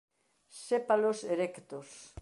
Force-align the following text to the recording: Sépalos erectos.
Sépalos 0.67 1.19
erectos. 1.33 1.89